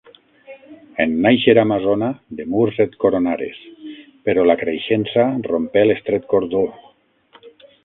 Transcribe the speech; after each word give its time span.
En 1.03 1.11
nàixer 1.25 1.53
amazona, 1.63 2.07
de 2.39 2.47
murs 2.53 2.79
et 2.87 2.95
coronares, 3.05 3.61
però 4.29 4.47
la 4.53 4.57
creixença 4.65 5.29
rompé 5.53 5.87
l'estret 5.91 6.29
cordó. 6.35 6.67